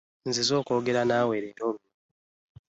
Nzize 0.29 0.53
okwogera 0.59 1.01
naawe 1.09 1.35
leeo. 1.43 1.69
luno. 1.73 1.81